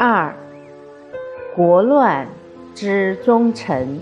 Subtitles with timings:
[0.00, 0.32] 二，
[1.56, 2.28] 国乱
[2.72, 4.00] 之忠臣。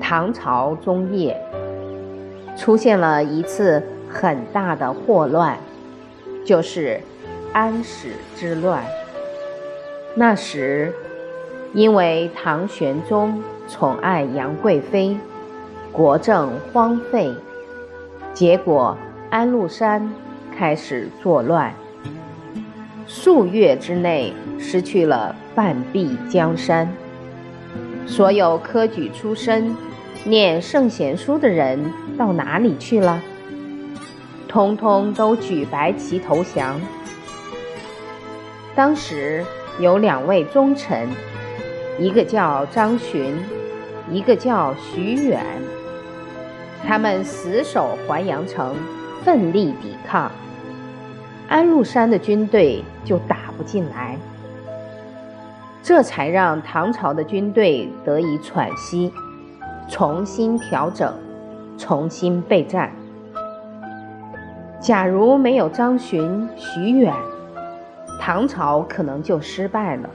[0.00, 1.40] 唐朝中叶，
[2.56, 5.56] 出现了一次很大的祸乱，
[6.44, 7.00] 就是
[7.52, 8.82] 安史之乱。
[10.16, 10.92] 那时，
[11.72, 15.16] 因为唐玄宗宠爱杨贵妃，
[15.92, 17.32] 国政荒废，
[18.34, 18.96] 结果
[19.30, 20.12] 安禄山
[20.58, 21.72] 开始作乱，
[23.10, 26.86] 数月之内失去了半壁江山，
[28.06, 29.74] 所有科举出身。
[30.24, 31.78] 念圣贤书的人
[32.18, 33.22] 到哪里去了？
[34.46, 36.78] 通通都举白旗投降。
[38.74, 39.42] 当时
[39.80, 41.08] 有两位忠臣，
[41.98, 43.32] 一个叫张巡，
[44.10, 45.40] 一个叫徐远。
[46.86, 48.74] 他们死守淮阳城，
[49.24, 50.30] 奋力抵抗，
[51.48, 54.18] 安禄山的军队就打不进来，
[55.82, 59.12] 这才让唐朝的军队得以喘息。
[59.88, 61.10] 重新调整，
[61.78, 62.92] 重新备战。
[64.78, 67.14] 假如没有张巡、徐远，
[68.20, 70.10] 唐朝可能就失败了。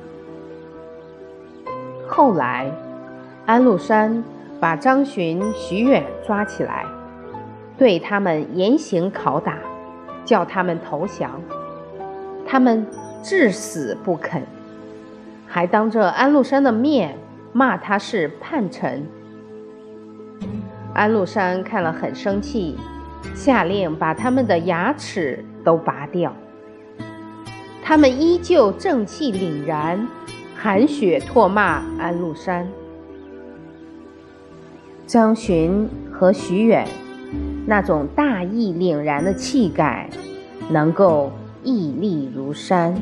[2.07, 2.69] 后来，
[3.47, 4.23] 安禄山
[4.59, 6.85] 把张巡、徐远抓起来，
[7.75, 9.57] 对他们严刑拷打，
[10.25, 11.41] 叫他们投降。
[12.45, 12.85] 他们
[13.23, 14.43] 至死不肯，
[15.47, 17.17] 还当着安禄山的面
[17.51, 19.05] 骂他是叛臣。
[20.93, 22.77] 安禄山看了很生气，
[23.33, 26.35] 下令把他们的牙齿都拔掉。
[27.83, 30.07] 他们依旧正气凛然，
[30.55, 32.67] 含血唾骂安禄山。
[35.05, 36.87] 张巡和徐远
[37.65, 40.09] 那种大义凛然的气概，
[40.69, 41.31] 能够
[41.63, 42.95] 屹立如山。